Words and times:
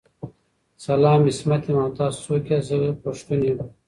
سلام 0.85 1.21
عصمت 1.31 1.61
یم 1.69 1.77
او 1.83 1.89
تاسو 1.99 2.19
څوک 2.27 2.43
ياست 2.51 2.73
ذه 2.81 2.91
پښتون 3.03 3.39
یم 3.47 3.59